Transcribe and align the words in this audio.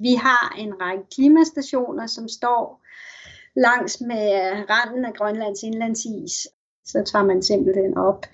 Vi 0.00 0.14
har 0.14 0.54
en 0.58 0.80
række 0.80 1.04
klimastationer, 1.14 2.06
som 2.06 2.28
står 2.28 2.82
langs 3.56 4.00
med 4.00 4.30
randen 4.70 5.04
af 5.04 5.14
Grønlands 5.14 5.62
indlandsis. 5.62 6.48
Så 6.86 7.02
tager 7.12 7.24
man 7.24 7.42
simpelthen 7.42 7.98
op 7.98 8.26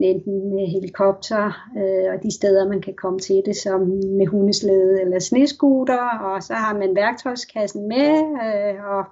enten 0.00 0.54
med 0.54 0.66
helikopter 0.66 1.44
øh, 1.78 2.14
og 2.14 2.22
de 2.22 2.34
steder, 2.34 2.68
man 2.68 2.80
kan 2.80 2.94
komme 2.94 3.18
til 3.18 3.42
det, 3.46 3.56
som 3.56 3.80
med 4.18 4.26
hundeslæde 4.26 5.00
eller 5.00 5.18
sneskuter, 5.18 6.18
og 6.18 6.42
så 6.42 6.54
har 6.54 6.74
man 6.78 6.96
værktøjskassen 6.96 7.88
med 7.88 8.10
øh, 8.46 8.84
og, 8.84 9.04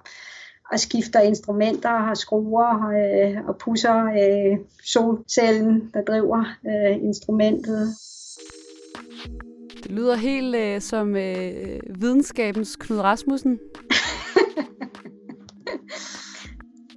og 0.71 0.79
skifter 0.79 1.19
instrumenter 1.19 2.09
og 2.09 2.17
skruer 2.17 2.89
øh, 2.99 3.47
og 3.47 3.57
pusser 3.57 4.05
øh, 4.05 4.57
solcellen, 4.83 5.91
der 5.93 6.01
driver 6.03 6.43
øh, 6.67 7.03
instrumentet. 7.03 7.89
Det 9.85 9.93
lyder 9.93 10.15
helt 10.15 10.55
øh, 10.55 10.81
som 10.81 11.15
øh, 11.15 11.79
videnskabens 11.89 12.75
Knud 12.75 12.99
Rasmussen. 12.99 13.59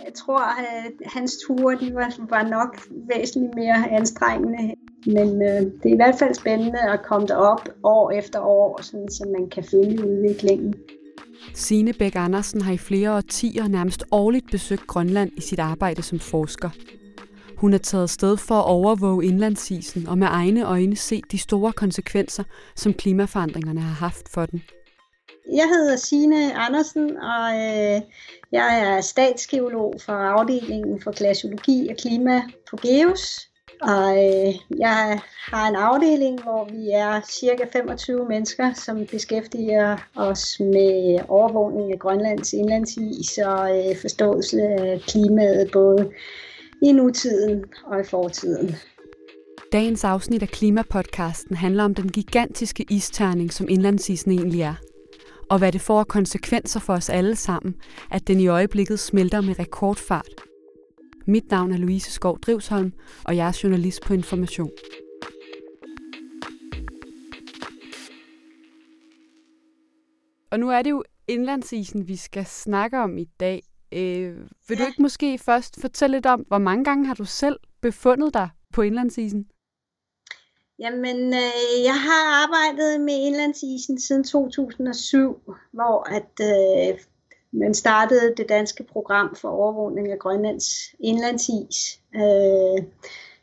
Jeg 0.04 0.14
tror, 0.16 0.60
at 0.60 0.92
hans 1.06 1.36
ture 1.46 1.78
de 1.80 1.94
var, 1.94 2.14
var 2.30 2.48
nok 2.48 2.80
væsentligt 3.14 3.54
mere 3.54 3.90
anstrengende. 3.90 4.74
Men 5.06 5.42
øh, 5.42 5.60
det 5.82 5.84
er 5.84 5.92
i 5.92 5.96
hvert 5.96 6.18
fald 6.18 6.34
spændende 6.34 6.80
at 6.80 7.00
komme 7.04 7.26
derop 7.26 7.68
år 7.82 8.10
efter 8.10 8.40
år, 8.40 8.82
sådan, 8.82 9.10
så 9.10 9.36
man 9.38 9.50
kan 9.50 9.64
følge 9.64 10.08
udviklingen. 10.08 10.74
Signe 11.54 11.92
Bæk 11.92 12.16
Andersen 12.16 12.60
har 12.62 12.72
i 12.72 12.78
flere 12.78 13.16
årtier 13.16 13.68
nærmest 13.68 14.04
årligt 14.10 14.50
besøgt 14.50 14.86
Grønland 14.86 15.30
i 15.36 15.40
sit 15.40 15.58
arbejde 15.58 16.02
som 16.02 16.18
forsker. 16.18 16.70
Hun 17.60 17.74
er 17.74 17.78
taget 17.78 18.10
sted 18.10 18.36
for 18.36 18.54
at 18.54 18.64
overvåge 18.64 19.26
indlandsisen 19.26 20.08
og 20.08 20.18
med 20.18 20.26
egne 20.30 20.66
øjne 20.66 20.96
se 20.96 21.22
de 21.30 21.38
store 21.38 21.72
konsekvenser, 21.72 22.44
som 22.76 22.94
klimaforandringerne 22.94 23.80
har 23.80 23.94
haft 23.94 24.28
for 24.28 24.46
den. 24.46 24.62
Jeg 25.52 25.68
hedder 25.68 25.96
Signe 25.96 26.54
Andersen, 26.54 27.16
og 27.16 27.54
øh, 27.54 28.00
jeg 28.52 28.80
er 28.80 29.00
statsgeolog 29.00 29.94
for 30.04 30.12
afdelingen 30.12 31.00
for 31.00 31.12
glaciologi 31.18 31.88
og 31.90 31.96
klima 31.96 32.42
på 32.70 32.76
GEOS. 32.76 33.48
Og 33.82 34.10
øh, 34.12 34.54
jeg 34.78 35.20
har 35.52 35.68
en 35.68 35.76
afdeling, 35.76 36.42
hvor 36.42 36.68
vi 36.72 36.90
er 36.90 37.20
cirka 37.30 37.64
25 37.72 38.28
mennesker, 38.28 38.72
som 38.72 39.06
beskæftiger 39.06 39.96
os 40.16 40.60
med 40.60 41.18
overvågning 41.28 41.92
af 41.92 41.98
Grønlands 41.98 42.52
indlandsis 42.52 43.38
og 43.38 43.78
øh, 43.78 43.96
forståelse 44.00 44.62
af 44.62 45.00
klimaet 45.00 45.70
både 45.72 46.10
i 46.82 46.92
nutiden 46.92 47.64
og 47.84 48.00
i 48.00 48.04
fortiden. 48.04 48.74
Dagens 49.72 50.04
afsnit 50.04 50.42
af 50.42 50.48
Klimapodcasten 50.48 51.56
handler 51.56 51.84
om 51.84 51.94
den 51.94 52.08
gigantiske 52.08 52.86
isterning, 52.90 53.52
som 53.52 53.68
indlandsisen 53.68 54.30
egentlig 54.30 54.60
er. 54.60 54.74
Og 55.50 55.58
hvad 55.58 55.72
det 55.72 55.80
får 55.80 56.00
af 56.00 56.08
konsekvenser 56.08 56.80
for 56.80 56.92
os 56.92 57.10
alle 57.10 57.36
sammen, 57.36 57.74
at 58.10 58.28
den 58.28 58.40
i 58.40 58.46
øjeblikket 58.46 58.98
smelter 58.98 59.40
med 59.40 59.58
rekordfart. 59.58 60.34
Mit 61.26 61.50
navn 61.50 61.72
er 61.72 61.76
Louise 61.76 62.10
Skov 62.10 62.38
Drivsholm, 62.38 62.92
og 63.24 63.36
jeg 63.36 63.48
er 63.48 63.60
journalist 63.62 64.02
på 64.02 64.14
Information. 64.14 64.70
Og 70.50 70.60
nu 70.60 70.70
er 70.70 70.82
det 70.82 70.90
jo 70.90 71.02
indlandsisen, 71.28 72.08
vi 72.08 72.16
skal 72.16 72.46
snakke 72.46 72.98
om 72.98 73.18
i 73.18 73.24
dag. 73.24 73.62
Øh, 73.92 74.36
vil 74.68 74.78
ja. 74.78 74.84
du 74.84 74.86
ikke 74.86 75.02
måske 75.02 75.38
først 75.38 75.80
fortælle 75.80 76.16
lidt 76.16 76.26
om, 76.26 76.40
hvor 76.40 76.58
mange 76.58 76.84
gange 76.84 77.06
har 77.06 77.14
du 77.14 77.24
selv 77.24 77.56
befundet 77.80 78.34
dig 78.34 78.48
på 78.72 78.82
indlandsisen? 78.82 79.48
Jamen, 80.78 81.34
øh, 81.34 81.84
jeg 81.84 82.00
har 82.00 82.42
arbejdet 82.44 83.00
med 83.00 83.14
indlandsisen 83.14 84.00
siden 84.00 84.24
2007, 84.24 85.54
hvor 85.72 86.08
at 86.10 86.32
øh, 86.40 87.00
man 87.52 87.74
startede 87.74 88.34
det 88.36 88.48
danske 88.48 88.84
program 88.84 89.36
for 89.36 89.48
overvågning 89.48 90.12
af 90.12 90.18
Grønlands 90.18 90.94
indlandsis. 91.00 92.00
Øh, 92.14 92.84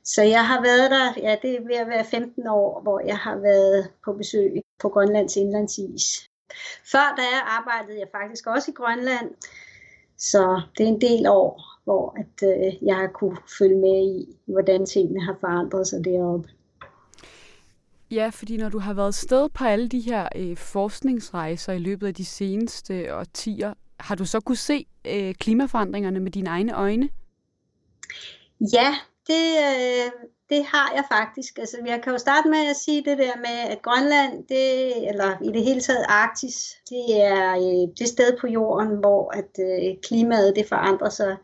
så 0.04 0.22
jeg 0.22 0.48
har 0.48 0.62
været 0.62 0.92
der, 0.92 1.14
ja, 1.18 1.36
det 1.42 1.56
er 1.56 1.68
ved 1.68 1.76
at 1.76 1.88
være 1.88 2.06
15 2.06 2.48
år, 2.48 2.82
hvor 2.82 3.00
jeg 3.00 3.18
har 3.18 3.38
været 3.38 3.92
på 4.06 4.14
besøg 4.14 4.62
på 4.80 4.90
Grønlands 4.90 5.36
indlandsis. 5.36 6.30
Før 6.92 7.14
da 7.18 7.28
arbejdede 7.58 8.00
jeg 8.00 8.08
faktisk 8.12 8.48
også 8.48 8.72
i 8.72 8.74
Grønland, 8.74 9.30
så 10.18 10.62
det 10.78 10.84
er 10.84 10.88
en 10.88 11.02
del 11.02 11.28
år, 11.28 11.62
hvor 11.84 12.18
at, 12.20 12.50
øh, 12.50 12.74
jeg 12.88 12.96
har 12.96 13.08
kunne 13.08 13.38
følge 13.60 13.76
med 13.76 14.20
i, 14.20 14.36
hvordan 14.46 14.86
tingene 14.86 15.26
har 15.26 15.38
forandret 15.40 15.88
sig 15.88 16.06
deroppe. 16.06 16.50
Ja, 18.12 18.30
fordi 18.30 18.58
når 18.58 18.70
du 18.70 18.80
har 18.80 18.94
været 18.94 19.16
sted 19.16 19.50
på 19.50 19.64
alle 19.64 19.88
de 19.88 20.00
her 20.00 20.30
øh, 20.36 20.58
forskningsrejser 20.58 21.74
i 21.74 21.80
løbet 21.80 22.08
af 22.08 22.14
de 22.14 22.26
seneste 22.26 23.16
årtier, 23.16 23.74
har 24.00 24.16
du 24.16 24.26
så 24.26 24.40
kunne 24.40 24.56
se 24.56 24.86
øh, 25.08 25.34
klimaforandringerne 25.34 26.20
med 26.20 26.32
dine 26.32 26.50
egne 26.50 26.78
øjne? 26.78 27.10
Ja, 28.74 28.96
det, 29.28 29.44
øh, 29.68 30.12
det 30.50 30.66
har 30.66 30.92
jeg 30.96 31.04
faktisk. 31.12 31.58
Altså, 31.58 31.78
jeg 31.86 32.02
kan 32.04 32.12
jo 32.12 32.18
starte 32.18 32.50
med 32.50 32.70
at 32.70 32.76
sige 32.76 33.06
det 33.06 33.18
der 33.18 33.38
med, 33.38 33.72
at 33.72 33.82
Grønland, 33.82 34.48
det, 34.48 35.08
eller 35.10 35.38
i 35.44 35.48
det 35.48 35.64
hele 35.64 35.82
taget 35.82 36.06
Arktis, 36.10 36.76
det 36.90 37.22
er 37.22 37.56
øh, 37.56 37.88
det 38.00 38.08
sted 38.08 38.38
på 38.42 38.48
jorden, 38.48 38.98
hvor 38.98 39.32
at 39.32 39.52
øh, 39.60 39.96
klimaet 40.04 40.56
det 40.56 40.68
forandrer 40.68 41.10
sig 41.10 41.38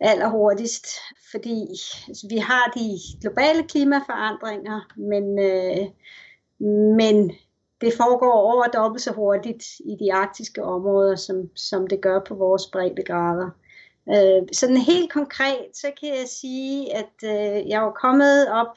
allerhurtigst, 0.00 0.86
fordi 1.30 1.60
altså, 2.08 2.26
vi 2.30 2.36
har 2.36 2.72
de 2.76 2.98
globale 3.20 3.62
klimaforandringer, 3.62 4.80
men, 4.96 5.38
øh, 5.38 5.86
men 6.96 7.32
det 7.80 7.92
foregår 7.96 8.32
over 8.32 8.66
dobbelt 8.66 9.02
så 9.02 9.12
hurtigt 9.12 9.64
i 9.84 9.96
de 10.00 10.12
arktiske 10.12 10.64
områder, 10.64 11.16
som, 11.16 11.56
som 11.56 11.86
det 11.86 12.00
gør 12.00 12.20
på 12.28 12.34
vores 12.34 12.66
breddegrader. 12.66 13.50
Øh, 14.08 14.42
sådan 14.52 14.76
helt 14.76 15.12
konkret, 15.12 15.66
så 15.74 15.86
kan 16.00 16.08
jeg 16.08 16.28
sige, 16.28 16.96
at 16.96 17.14
øh, 17.24 17.68
jeg 17.68 17.84
er 17.84 17.90
kommet 17.90 18.48
op 18.48 18.76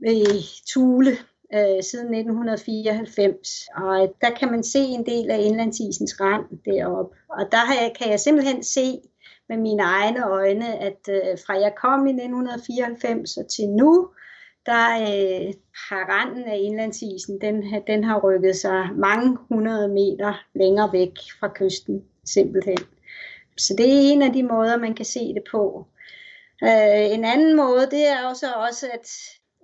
ved 0.00 0.26
Tule 0.66 1.10
øh, 1.54 1.82
siden 1.82 2.14
1994, 2.14 3.68
og 3.76 4.02
øh, 4.02 4.08
der 4.20 4.30
kan 4.38 4.50
man 4.50 4.62
se 4.64 4.78
en 4.78 5.06
del 5.06 5.30
af 5.30 5.40
indlandsisens 5.40 6.20
rand 6.20 6.44
deroppe. 6.64 7.16
Og 7.28 7.52
der 7.52 7.58
har 7.66 7.74
jeg, 7.74 7.92
kan 7.98 8.10
jeg 8.10 8.20
simpelthen 8.20 8.62
se 8.62 8.98
med 9.48 9.56
mine 9.56 9.82
egne 9.82 10.26
øjne, 10.26 10.78
at 10.78 11.00
øh, 11.08 11.38
fra 11.46 11.54
jeg 11.54 11.72
kom 11.76 12.06
i 12.06 12.10
1994 12.10 13.36
og 13.36 13.48
til 13.48 13.68
nu, 13.68 14.08
der 14.66 14.84
øh, 15.00 15.54
har 15.88 16.02
randen 16.08 16.44
af 16.44 16.58
indlandsisen, 16.62 17.40
den, 17.40 17.64
den 17.86 18.04
har 18.04 18.20
rykket 18.20 18.56
sig 18.56 18.88
mange 18.96 19.38
hundrede 19.48 19.88
meter 19.88 20.44
længere 20.54 20.92
væk 20.92 21.12
fra 21.40 21.48
kysten, 21.54 22.04
simpelthen. 22.24 22.78
Så 23.58 23.74
det 23.78 23.86
er 23.86 24.12
en 24.12 24.22
af 24.22 24.32
de 24.32 24.42
måder, 24.42 24.76
man 24.76 24.94
kan 24.94 25.04
se 25.04 25.34
det 25.34 25.42
på. 25.50 25.86
Øh, 26.62 27.14
en 27.14 27.24
anden 27.24 27.56
måde, 27.56 27.88
det 27.90 28.06
er 28.06 28.26
også, 28.28 28.46
også, 28.52 28.86
at 28.94 29.08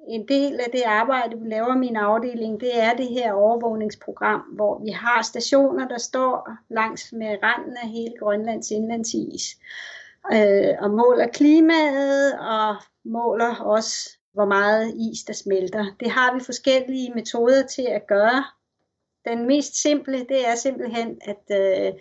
en 0.09 0.29
del 0.29 0.61
af 0.61 0.71
det 0.73 0.83
arbejde, 0.83 1.39
vi 1.39 1.49
laver 1.49 1.75
i 1.75 1.79
min 1.79 1.97
afdeling, 1.97 2.61
det 2.61 2.81
er 2.81 2.95
det 2.95 3.09
her 3.09 3.33
overvågningsprogram, 3.33 4.41
hvor 4.41 4.85
vi 4.85 4.91
har 4.91 5.23
stationer, 5.23 5.89
der 5.89 5.99
står 5.99 6.51
langs 6.71 7.13
med 7.13 7.39
randen 7.43 7.77
af 7.83 7.89
hele 7.89 8.15
Grønlands 8.21 8.71
indlandsis, 8.71 9.57
øh, 10.33 10.75
og 10.81 10.91
måler 10.91 11.27
klimaet, 11.27 12.39
og 12.39 12.77
måler 13.05 13.55
også, 13.55 14.19
hvor 14.33 14.45
meget 14.45 14.95
is 14.97 15.25
der 15.25 15.33
smelter. 15.33 15.85
Det 16.01 16.11
har 16.11 16.35
vi 16.35 16.45
forskellige 16.45 17.13
metoder 17.15 17.67
til 17.67 17.87
at 17.91 18.07
gøre. 18.07 18.45
Den 19.29 19.47
mest 19.47 19.83
simple, 19.83 20.19
det 20.19 20.49
er 20.49 20.55
simpelthen, 20.55 21.21
at 21.25 21.43
øh, 21.51 21.93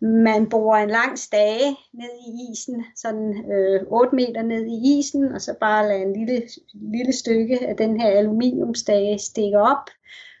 man 0.00 0.48
borer 0.48 0.82
en 0.82 0.90
lang 0.90 1.18
stage 1.18 1.76
ned 1.92 2.10
i 2.28 2.52
isen, 2.52 2.84
sådan 2.96 3.52
øh, 3.52 3.80
8 3.86 4.16
meter 4.16 4.42
ned 4.42 4.66
i 4.66 4.98
isen, 4.98 5.32
og 5.34 5.40
så 5.40 5.54
bare 5.60 5.88
lader 5.88 6.02
en 6.02 6.12
lille, 6.12 6.42
lille 6.72 7.12
stykke 7.12 7.66
af 7.66 7.76
den 7.76 8.00
her 8.00 8.08
aluminiumstage 8.08 9.18
stikke 9.18 9.58
op, 9.58 9.90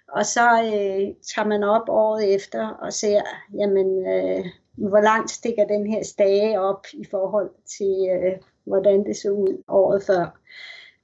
og 0.08 0.26
så 0.26 0.62
øh, 0.62 1.14
tager 1.34 1.46
man 1.46 1.62
op 1.62 1.88
året 1.88 2.34
efter 2.34 2.68
og 2.68 2.92
ser, 2.92 3.22
jamen, 3.58 4.06
øh, 4.08 4.46
hvor 4.74 5.00
langt 5.00 5.30
stikker 5.30 5.66
den 5.66 5.86
her 5.86 6.02
stage 6.02 6.60
op 6.60 6.86
i 6.92 7.04
forhold 7.10 7.50
til, 7.78 8.08
øh, 8.12 8.32
hvordan 8.64 9.04
det 9.04 9.16
så 9.16 9.30
ud 9.30 9.62
året 9.68 10.02
før. 10.02 10.40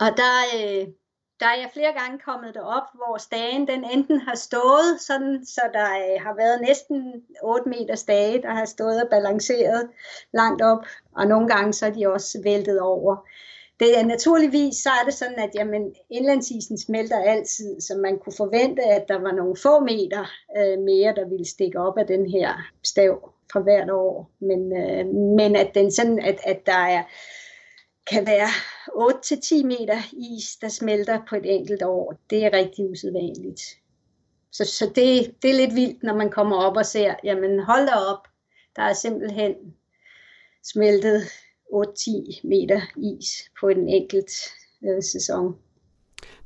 Og 0.00 0.08
der, 0.16 0.34
øh, 0.58 0.86
der 1.40 1.46
er 1.46 1.60
jeg 1.60 1.70
flere 1.72 1.92
gange 2.00 2.18
kommet 2.18 2.54
derop, 2.54 2.86
hvor 2.94 3.16
stagen 3.18 3.68
den 3.68 3.84
enten 3.84 4.20
har 4.20 4.34
stået, 4.34 5.00
sådan, 5.00 5.46
så 5.46 5.60
der 5.72 5.84
øh, 5.84 6.22
har 6.26 6.34
været 6.36 6.60
næsten 6.60 7.22
8 7.42 7.68
meter 7.68 7.94
stage, 7.94 8.42
der 8.42 8.50
har 8.50 8.64
stået 8.64 9.02
og 9.02 9.08
balanceret 9.10 9.88
langt 10.32 10.62
op, 10.62 10.78
og 11.16 11.26
nogle 11.26 11.48
gange 11.48 11.72
så 11.72 11.86
er 11.86 11.90
de 11.90 12.06
også 12.06 12.40
væltet 12.44 12.80
over. 12.80 13.16
Det 13.80 13.98
er 13.98 14.04
naturligvis, 14.04 14.76
så 14.76 14.88
er 15.00 15.04
det 15.04 15.14
sådan, 15.14 15.38
at 15.38 15.50
jamen, 15.54 15.94
indlandsisen 16.10 16.78
smelter 16.78 17.18
altid, 17.18 17.80
så 17.80 17.94
man 17.94 18.18
kunne 18.18 18.36
forvente, 18.36 18.82
at 18.82 19.08
der 19.08 19.18
var 19.18 19.32
nogle 19.32 19.56
få 19.56 19.80
meter 19.80 20.24
øh, 20.58 20.78
mere, 20.78 21.14
der 21.14 21.28
ville 21.28 21.48
stikke 21.48 21.80
op 21.80 21.98
af 21.98 22.06
den 22.06 22.30
her 22.30 22.54
stav 22.84 23.32
fra 23.52 23.60
hvert 23.60 23.90
år. 23.90 24.30
Men, 24.40 24.76
øh, 24.76 25.06
men 25.36 25.56
at, 25.56 25.70
den 25.74 25.90
sådan, 25.92 26.18
at, 26.18 26.38
at 26.44 26.66
der 26.66 26.82
er 26.96 27.02
kan 28.10 28.26
være 28.26 28.48
8-10 28.88 29.66
meter 29.66 29.98
is, 30.12 30.56
der 30.56 30.68
smelter 30.68 31.20
på 31.28 31.36
et 31.36 31.54
enkelt 31.54 31.82
år. 31.82 32.14
Det 32.30 32.44
er 32.44 32.52
rigtig 32.52 32.90
usædvanligt. 32.90 33.60
så, 34.50 34.64
så 34.64 34.92
det, 34.94 35.34
det 35.42 35.50
er 35.50 35.54
lidt 35.54 35.74
vildt, 35.74 36.02
når 36.02 36.16
man 36.16 36.30
kommer 36.30 36.56
op 36.56 36.76
og 36.76 36.86
ser, 36.86 37.14
jamen 37.24 37.60
hold 37.60 37.86
da 37.86 37.92
op, 37.92 38.28
der 38.76 38.82
er 38.82 38.92
simpelthen 38.92 39.54
smeltet 40.72 41.22
8-10 41.74 42.48
meter 42.48 42.80
is 42.96 43.50
på 43.60 43.68
en 43.68 43.88
enkelt 43.88 44.30
øh, 44.84 45.02
sæson. 45.02 45.56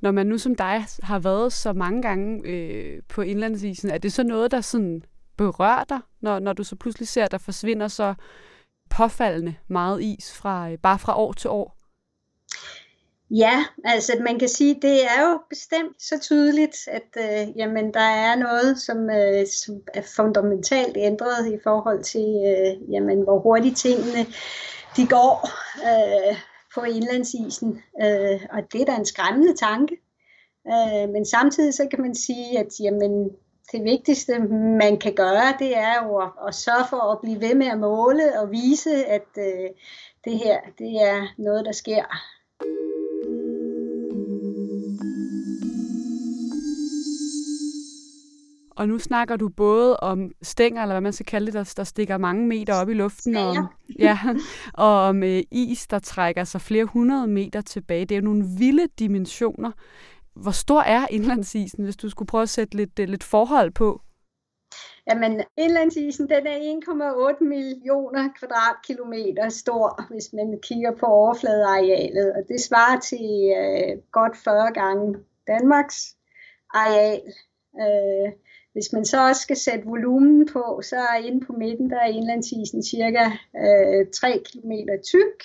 Når 0.01 0.11
man 0.11 0.27
nu 0.27 0.39
som 0.39 0.55
dig 0.55 0.85
har 1.03 1.19
været 1.19 1.53
så 1.53 1.73
mange 1.73 2.03
gange 2.03 2.49
øh, 2.49 3.03
på 3.09 3.23
indlandsisen, 3.23 3.91
er 3.91 3.99
det 3.99 4.13
så 4.13 4.23
noget, 4.23 4.51
der 4.51 4.61
sådan 4.61 5.03
berører 5.37 5.85
dig, 5.85 6.01
når, 6.21 6.39
når 6.39 6.53
du 6.53 6.65
så 6.65 6.77
pludselig 6.77 7.09
ser, 7.09 7.25
at 7.25 7.31
der 7.31 7.39
forsvinder 7.39 7.89
så 7.89 8.15
påfaldende 8.91 9.55
meget 9.69 10.03
is 10.03 10.35
fra 10.35 10.71
øh, 10.71 10.79
bare 10.79 10.99
fra 10.99 11.19
år 11.19 11.33
til 11.33 11.51
år? 11.51 11.77
Ja, 13.31 13.65
altså 13.85 14.13
man 14.21 14.39
kan 14.39 14.49
sige, 14.49 14.75
det 14.83 15.05
er 15.05 15.31
jo 15.31 15.41
bestemt 15.51 16.03
så 16.03 16.19
tydeligt, 16.19 16.77
at 16.89 17.17
øh, 17.17 17.59
jamen, 17.59 17.95
der 17.95 18.01
er 18.01 18.37
noget, 18.37 18.79
som, 18.79 19.11
øh, 19.11 19.47
som 19.47 19.81
er 19.95 20.03
fundamentalt 20.17 20.97
ændret 20.97 21.53
i 21.53 21.59
forhold 21.63 22.03
til, 22.03 22.27
øh, 22.47 22.93
jamen, 22.93 23.23
hvor 23.23 23.39
hurtigt 23.39 23.77
tingene 23.77 24.27
de 24.97 25.07
går 25.07 25.49
øh, 25.89 26.37
på 26.75 26.81
indlandsisen. 26.81 27.83
Øh, 28.03 28.41
og 28.53 28.73
det 28.73 28.81
er 28.81 28.85
da 28.85 28.97
en 28.97 29.07
skræmmende 29.07 29.57
tanke. 29.57 29.97
Øh, 30.67 31.09
men 31.09 31.25
samtidig 31.25 31.75
så 31.75 31.87
kan 31.91 32.01
man 32.01 32.15
sige, 32.15 32.59
at 32.59 32.69
jamen, 32.81 33.31
det 33.73 33.85
vigtigste, 33.85 34.39
man 34.79 34.99
kan 34.99 35.15
gøre, 35.15 35.55
det 35.59 35.77
er 35.77 36.05
jo 36.05 36.17
at, 36.17 36.31
at 36.49 36.55
sørge 36.55 36.87
for 36.91 37.13
at 37.13 37.19
blive 37.23 37.41
ved 37.41 37.55
med 37.55 37.67
at 37.67 37.79
måle 37.79 38.41
og 38.41 38.51
vise, 38.51 39.07
at 39.07 39.29
øh, 39.39 39.71
det 40.25 40.39
her 40.39 40.61
det 40.79 40.93
er 41.03 41.27
noget, 41.39 41.65
der 41.65 41.73
sker 41.73 42.05
Og 48.77 48.89
nu 48.89 48.99
snakker 48.99 49.37
du 49.37 49.49
både 49.49 49.97
om 49.97 50.31
stænger, 50.43 50.83
eller 50.83 50.95
hvad 50.95 51.01
man 51.01 51.13
skal 51.13 51.27
kalde 51.27 51.47
det, 51.47 51.55
der, 51.55 51.73
der 51.77 51.85
stikker 51.85 52.19
mange 52.19 52.47
meter 52.47 52.75
op 52.75 52.89
i 52.89 52.95
luften, 52.95 53.37
og 53.37 53.49
om, 53.49 53.67
ja, 53.99 54.19
og 54.75 55.01
om 55.01 55.23
øh, 55.23 55.43
is, 55.51 55.87
der 55.87 55.99
trækker 55.99 56.45
sig 56.45 56.61
flere 56.61 56.85
hundrede 56.85 57.27
meter 57.27 57.61
tilbage. 57.61 58.05
Det 58.05 58.15
er 58.15 58.19
jo 58.19 58.25
nogle 58.25 58.45
vilde 58.59 58.89
dimensioner. 58.99 59.71
Hvor 60.37 60.51
stor 60.51 60.81
er 60.81 61.07
indlandsisen, 61.11 61.85
hvis 61.85 61.97
du 61.97 62.11
skulle 62.11 62.27
prøve 62.27 62.43
at 62.43 62.49
sætte 62.49 62.77
lidt, 62.77 62.99
øh, 62.99 63.09
lidt 63.09 63.25
forhold 63.25 63.71
på? 63.71 64.01
Jamen, 65.11 65.43
indlandsisen 65.57 66.29
den 66.29 66.47
er 66.47 66.59
1,8 67.39 67.45
millioner 67.45 68.29
kvadratkilometer 68.39 69.49
stor, 69.49 70.13
hvis 70.13 70.33
man 70.33 70.59
kigger 70.63 70.93
på 71.01 71.07
overfladearealet, 71.07 72.33
og 72.37 72.43
det 72.49 72.61
svarer 72.61 73.01
til 73.01 73.29
øh, 73.61 74.03
godt 74.13 74.37
40 74.37 74.73
gange 74.73 75.17
Danmarks 75.47 76.17
areal. 76.71 77.23
Øh, 77.83 78.33
hvis 78.73 78.93
man 78.93 79.05
så 79.05 79.29
også 79.29 79.43
skal 79.43 79.57
sætte 79.57 79.85
volumen 79.85 80.49
på, 80.53 80.81
så 80.83 80.97
er 80.97 81.17
inde 81.17 81.47
på 81.47 81.53
midten, 81.53 81.91
der 81.91 82.01
er 82.01 82.07
indlandsisen 82.07 82.83
cirka 82.83 83.25
øh, 83.65 84.07
3 84.15 84.43
km 84.49 84.73
tyk, 85.05 85.39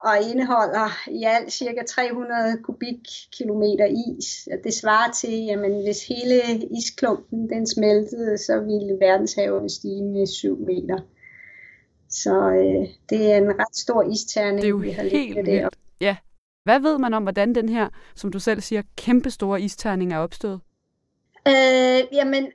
og 0.00 0.16
indeholder 0.30 1.08
i 1.10 1.24
alt 1.24 1.52
cirka 1.52 1.82
300 1.88 2.62
kubikkilometer 2.62 3.86
is. 3.86 4.48
Det 4.64 4.74
svarer 4.74 5.12
til, 5.12 5.44
jamen 5.44 5.82
hvis 5.82 6.06
hele 6.08 6.36
isklumpen 6.78 7.50
den 7.50 7.66
smeltede, 7.66 8.38
så 8.38 8.60
ville 8.60 8.96
verdenshavene 9.00 9.70
stige 9.70 10.04
med 10.04 10.26
7 10.26 10.58
meter. 10.58 10.98
Så 12.08 12.50
øh, 12.50 12.88
det 13.10 13.32
er 13.32 13.36
en 13.36 13.58
ret 13.60 13.76
stor 13.76 14.02
isterning, 14.02 14.56
det 14.56 14.64
er 14.64 14.68
jo 14.68 14.76
vi 14.76 14.90
har 14.90 15.02
helt 15.02 15.46
der. 15.46 15.68
Ja. 16.00 16.16
Hvad 16.64 16.80
ved 16.80 16.98
man 16.98 17.14
om, 17.14 17.22
hvordan 17.22 17.54
den 17.54 17.68
her, 17.68 17.88
som 18.14 18.32
du 18.32 18.38
selv 18.38 18.60
siger, 18.60 18.82
kæmpestore 18.96 19.60
isterning 19.60 20.12
er 20.12 20.18
opstået? 20.18 20.60
Øh, 21.48 22.02
jamen, 22.12 22.52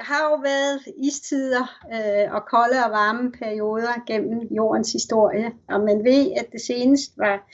har 0.00 0.30
jo 0.30 0.36
været 0.36 0.80
istider 0.96 1.78
øh, 1.94 2.34
og 2.34 2.42
kolde 2.50 2.84
og 2.84 2.90
varme 2.90 3.32
perioder 3.32 4.04
gennem 4.06 4.40
jordens 4.50 4.92
historie, 4.92 5.52
og 5.68 5.80
man 5.80 6.04
ved, 6.04 6.32
at 6.36 6.46
det 6.52 6.60
senest 6.60 7.12
var 7.16 7.50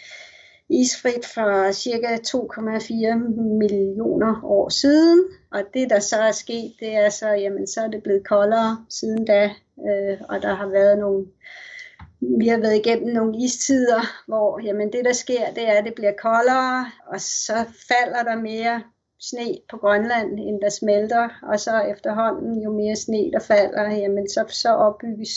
isfrit 0.69 1.27
for 1.27 1.73
cirka 1.73 2.17
2,4 2.17 3.15
millioner 3.59 4.45
år 4.45 4.69
siden, 4.69 5.25
og 5.53 5.61
det 5.75 5.91
der 5.91 6.01
så 6.01 6.17
er 6.17 6.33
sket, 6.33 6.73
det 6.81 6.97
er 6.97 7.09
så, 7.09 7.29
jamen 7.29 7.67
så 7.67 7.81
er 7.81 7.89
det 7.89 8.03
blevet 8.03 8.27
koldere 8.27 8.87
siden 8.89 9.25
da, 9.25 9.45
øh, 9.89 10.19
og 10.29 10.43
der 10.43 10.55
har 10.55 10.69
været 10.69 10.99
nogle 10.99 11.27
vi 12.39 12.49
har 12.49 12.59
været 12.59 12.77
igennem 12.77 13.15
nogle 13.15 13.45
istider, 13.45 14.01
hvor 14.27 14.61
jamen 14.65 14.93
det 14.93 15.05
der 15.05 15.13
sker, 15.13 15.53
det 15.55 15.69
er, 15.69 15.73
at 15.73 15.85
det 15.85 15.95
bliver 15.95 16.13
koldere, 16.23 16.87
og 17.07 17.21
så 17.21 17.55
falder 17.89 18.23
der 18.23 18.37
mere 18.37 18.83
sne 19.31 19.59
på 19.71 19.77
Grønland, 19.77 20.31
end 20.39 20.61
der 20.61 20.69
smelter, 20.69 21.29
og 21.43 21.61
så 21.61 21.81
efterhånden, 21.81 22.63
jo 22.63 22.73
mere 22.73 22.97
sne 22.97 23.31
der 23.33 23.41
falder, 23.41 23.91
jamen 23.91 24.29
så, 24.29 24.45
så 24.49 24.69
opbygges 24.69 25.31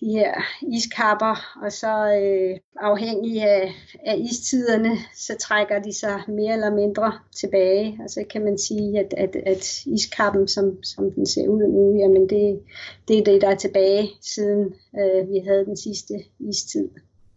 de 0.00 0.06
her 0.06 0.34
iskapper, 0.76 1.34
og 1.62 1.72
så 1.72 1.94
øh, 2.20 2.58
afhængig 2.80 3.42
af, 3.42 3.72
af 4.06 4.16
istiderne, 4.30 4.90
så 5.14 5.36
trækker 5.40 5.78
de 5.78 5.92
sig 5.92 6.22
mere 6.28 6.52
eller 6.52 6.74
mindre 6.74 7.12
tilbage. 7.36 7.98
Og 8.04 8.10
så 8.10 8.24
kan 8.30 8.44
man 8.44 8.58
sige, 8.58 8.98
at, 8.98 9.14
at, 9.16 9.36
at 9.46 9.86
iskappen, 9.86 10.48
som, 10.48 10.82
som 10.82 11.12
den 11.12 11.26
ser 11.26 11.48
ud 11.48 11.62
nu, 11.62 11.98
jamen 11.98 12.28
det, 12.28 12.60
det 13.08 13.18
er 13.18 13.24
det, 13.24 13.42
der 13.42 13.48
er 13.48 13.56
tilbage, 13.56 14.08
siden 14.20 14.74
øh, 15.00 15.28
vi 15.28 15.38
havde 15.46 15.64
den 15.64 15.76
sidste 15.76 16.14
istid. 16.38 16.88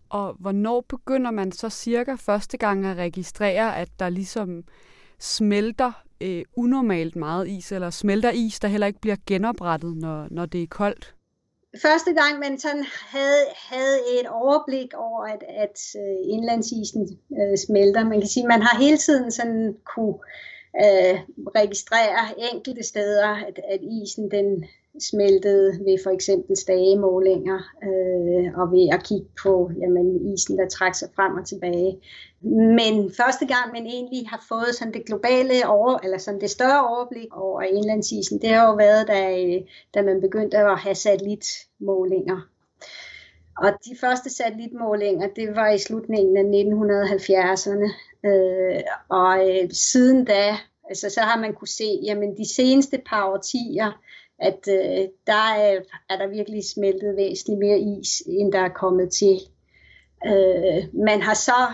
Og 0.09 0.35
hvornår 0.39 0.85
begynder 0.89 1.31
man 1.31 1.51
så 1.51 1.69
cirka 1.69 2.15
første 2.15 2.57
gang 2.57 2.85
at 2.85 2.97
registrere, 2.97 3.77
at 3.77 3.89
der 3.99 4.09
ligesom 4.09 4.63
smelter 5.19 6.04
øh, 6.21 6.44
unormalt 6.56 7.16
meget 7.16 7.48
is, 7.48 7.71
eller 7.71 7.89
smelter 7.89 8.31
is, 8.31 8.60
der 8.60 8.68
heller 8.68 8.88
ikke 8.88 9.01
bliver 9.01 9.16
genoprettet, 9.27 9.98
når, 9.98 10.27
når 10.31 10.45
det 10.45 10.63
er 10.63 10.68
koldt? 10.68 11.16
Første 11.81 12.13
gang 12.13 12.39
man 12.39 12.60
sådan 12.60 12.86
havde, 13.13 13.45
havde 13.56 13.98
et 14.19 14.27
overblik 14.27 14.94
over, 14.94 15.24
at, 15.24 15.44
at 15.48 15.77
øh, 15.95 16.33
indlandsisen 16.33 17.19
øh, 17.39 17.57
smelter, 17.57 18.04
man 18.04 18.19
kan 18.19 18.30
sige, 18.30 18.48
man 18.48 18.62
har 18.62 18.80
hele 18.80 18.98
tiden 18.98 19.31
sådan 19.31 19.75
kunne 19.95 20.18
øh, 20.83 21.16
registrere 21.56 22.22
enkelte 22.54 22.83
steder, 22.83 23.27
at, 23.27 23.60
at 23.74 23.80
isen 23.81 24.31
den 24.31 24.65
smeltede 25.04 25.80
ved 25.86 25.98
for 26.04 26.10
eksempel 26.10 26.57
stagemålinger 26.57 27.60
øh, 27.84 28.60
og 28.60 28.72
ved 28.72 28.90
at 28.94 29.04
kigge 29.04 29.28
på 29.44 29.72
jamen, 29.81 30.34
isen, 30.34 30.57
der 30.57 30.68
trækker 30.69 30.98
sig 30.98 31.10
frem 31.16 31.34
og 31.38 31.46
tilbage. 31.46 32.00
Men 32.78 33.12
første 33.18 33.46
gang 33.46 33.74
man 33.74 33.86
egentlig 33.86 34.30
har 34.30 34.46
fået 34.50 34.75
sådan 34.75 34.94
det 34.94 35.06
globale 35.06 35.68
over, 35.68 35.98
eller 36.04 36.18
sådan 36.18 36.42
det 36.42 36.50
større 36.50 36.88
overblik 36.88 37.36
over 37.36 37.62
indlandsisen, 37.62 38.42
det 38.42 38.50
har 38.50 38.68
jo 38.68 38.74
været, 38.75 39.07
da, 39.07 39.44
øh, 39.44 39.62
da 39.94 40.01
man 40.01 40.22
begyndte 40.22 40.58
at 40.58 40.79
have 40.79 40.96
satellitmålinger. 40.96 42.39
Og 43.58 43.70
de 43.86 43.98
første 44.01 44.29
satellitmålinger, 44.29 45.27
det 45.36 45.56
var 45.56 45.70
i 45.70 45.77
slutningen 45.77 46.38
af 46.38 46.44
1970'erne. 46.44 47.89
Øh, 48.29 48.82
og 49.10 49.50
øh, 49.50 49.70
siden 49.72 50.25
da, 50.25 50.58
altså, 50.89 51.10
så 51.10 51.22
har 51.22 51.39
man 51.39 51.53
kunne 51.53 51.68
se, 51.68 52.00
jamen 52.03 52.38
de 52.38 52.53
seneste 52.56 53.01
par 53.06 53.29
årtier, 53.32 54.01
at 54.41 54.67
øh, 54.67 55.08
der 55.27 55.53
er, 55.58 55.79
er 56.10 56.17
der 56.17 56.27
virkelig 56.27 56.63
smeltet 56.63 57.15
væsentligt 57.15 57.60
mere 57.60 57.79
is, 57.79 58.22
end 58.27 58.51
der 58.51 58.60
er 58.60 58.69
kommet 58.69 59.12
til. 59.12 59.39
Øh, 60.25 60.84
man 60.93 61.22
har 61.22 61.34
så 61.34 61.74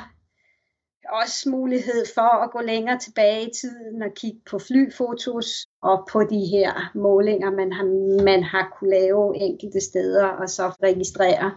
også 1.09 1.49
mulighed 1.49 2.05
for 2.15 2.43
at 2.43 2.51
gå 2.51 2.61
længere 2.61 2.99
tilbage 2.99 3.49
i 3.49 3.53
tiden 3.53 4.01
og 4.01 4.13
kigge 4.15 4.39
på 4.49 4.59
flyfotos 4.59 5.67
og 5.81 6.07
på 6.11 6.23
de 6.23 6.45
her 6.45 6.91
målinger, 6.95 7.51
man 7.51 7.73
har, 7.73 7.83
man 8.23 8.43
har 8.43 8.75
kunne 8.79 8.89
lave 8.89 9.37
enkelte 9.37 9.81
steder 9.81 10.25
og 10.25 10.49
så 10.49 10.67
registrere, 10.83 11.51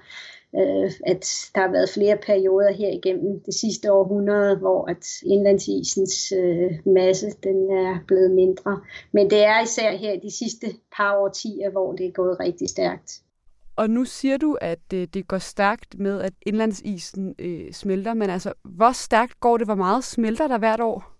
øh, 0.55 0.93
at 1.07 1.50
der 1.55 1.61
har 1.61 1.73
været 1.73 1.90
flere 1.90 2.17
perioder 2.17 2.73
her 2.73 2.88
igennem 2.88 3.40
det 3.47 3.55
sidste 3.55 3.93
århundrede, 3.93 4.57
hvor 4.57 4.90
at 4.90 5.07
indlandsisens 5.26 6.33
øh, 6.33 6.71
masse 6.87 7.26
den 7.43 7.71
er 7.71 7.99
blevet 8.07 8.31
mindre. 8.31 8.81
Men 9.12 9.31
det 9.31 9.45
er 9.45 9.62
især 9.62 9.97
her 9.97 10.21
de 10.21 10.31
sidste 10.38 10.67
par 10.97 11.17
årtier, 11.17 11.71
hvor 11.71 11.93
det 11.93 12.07
er 12.07 12.11
gået 12.11 12.40
rigtig 12.40 12.69
stærkt. 12.69 13.23
Og 13.76 13.90
nu 13.90 14.05
siger 14.05 14.37
du, 14.37 14.59
at 14.61 14.78
det, 14.90 14.97
øh, 14.97 15.09
det 15.14 15.28
går 15.28 15.38
stærkt 15.38 15.99
med, 15.99 16.21
at 16.21 16.33
indlandsisen 16.47 17.35
øh, 17.38 17.73
smelter, 17.73 18.14
men 18.14 18.31
altså, 18.31 18.52
hvor 18.64 18.93
stærkt 18.93 19.40
går 19.40 19.57
det? 19.57 19.67
Hvor 19.67 19.75
meget 19.75 20.05
smelter 20.05 20.49
der 20.49 20.59
hvert 20.59 20.81
år? 20.81 21.19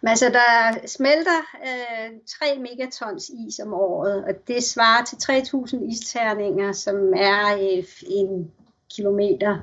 Men 0.00 0.08
altså, 0.08 0.28
der 0.28 0.86
smelter 0.86 1.40
øh, 1.62 2.10
3 2.28 2.58
megatons 2.58 3.28
is 3.28 3.58
om 3.58 3.72
året, 3.72 4.24
og 4.24 4.30
det 4.48 4.64
svarer 4.64 5.04
til 5.04 5.16
3.000 5.16 5.92
isterninger, 5.92 6.72
som 6.72 6.96
er 7.16 7.56
øh, 7.56 7.84
en 8.06 8.50
kilometer 8.96 9.58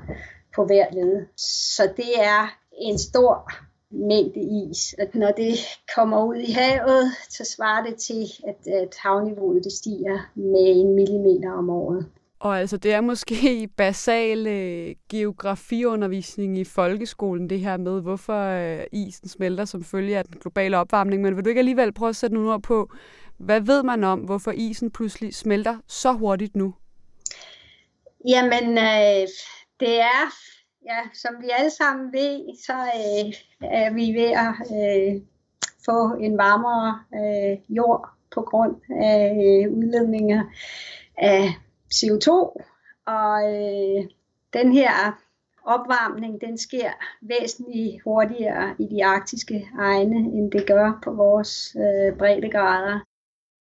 på 0.55 0.65
hver 0.65 0.85
led. 0.91 1.25
Så 1.37 1.83
det 1.97 2.19
er 2.19 2.57
en 2.81 2.99
stor 2.99 3.51
mængde 3.89 4.39
is. 4.39 4.95
At 4.97 5.15
når 5.15 5.31
det 5.31 5.53
kommer 5.95 6.23
ud 6.25 6.35
i 6.35 6.51
havet, 6.51 7.11
så 7.29 7.53
svarer 7.55 7.85
det 7.85 7.95
til, 7.95 8.25
at, 8.47 8.73
at 8.73 8.95
havniveauet 8.99 9.63
det 9.63 9.71
stiger 9.71 10.19
med 10.35 10.81
en 10.81 10.95
millimeter 10.95 11.51
om 11.51 11.69
året. 11.69 12.05
Og 12.39 12.59
altså, 12.59 12.77
det 12.77 12.93
er 12.93 13.01
måske 13.01 13.35
basal 13.77 14.47
øh, 14.47 14.95
geografiundervisning 15.09 16.57
i 16.57 16.63
folkeskolen, 16.63 17.49
det 17.49 17.59
her 17.59 17.77
med, 17.77 18.01
hvorfor 18.01 18.41
øh, 18.41 18.83
isen 18.91 19.29
smelter 19.29 19.65
som 19.65 19.83
følge 19.83 20.17
af 20.17 20.25
den 20.25 20.39
globale 20.39 20.77
opvarmning. 20.77 21.21
Men 21.21 21.35
vil 21.35 21.45
du 21.45 21.49
ikke 21.49 21.59
alligevel 21.59 21.93
prøve 21.93 22.09
at 22.09 22.15
sætte 22.15 22.33
nogle 22.33 22.53
ord 22.53 22.61
på, 22.61 22.91
hvad 23.37 23.61
ved 23.61 23.83
man 23.83 24.03
om, 24.03 24.19
hvorfor 24.19 24.51
isen 24.51 24.91
pludselig 24.91 25.35
smelter 25.35 25.77
så 25.87 26.13
hurtigt 26.13 26.55
nu? 26.55 26.73
Jamen, 28.27 28.77
øh, 28.77 29.27
det 29.79 30.01
er, 30.01 30.23
ja, 30.85 30.99
som 31.13 31.33
vi 31.41 31.49
alle 31.57 31.69
sammen 31.69 32.13
ved, 32.13 32.55
så 32.65 32.73
øh, 32.73 33.33
er 33.71 33.93
vi 33.93 34.13
ved 34.19 34.31
at 34.45 34.55
øh, 34.79 35.21
få 35.85 36.13
en 36.13 36.37
varmere 36.37 36.99
øh, 37.13 37.57
jord 37.69 38.09
på 38.33 38.41
grund 38.41 38.75
af 39.01 39.31
øh, 39.31 39.77
udledninger 39.77 40.43
af 41.17 41.47
CO2. 41.93 42.29
Og 43.05 43.55
øh, 43.55 44.03
den 44.53 44.71
her 44.73 44.91
opvarmning, 45.65 46.41
den 46.41 46.57
sker 46.57 46.91
væsentligt 47.21 48.03
hurtigere 48.03 48.75
i 48.79 48.87
de 48.95 49.05
arktiske 49.05 49.69
egne, 49.79 50.17
end 50.17 50.51
det 50.51 50.67
gør 50.67 50.99
på 51.03 51.11
vores 51.11 51.75
øh, 51.75 52.17
breddegrader. 52.17 52.99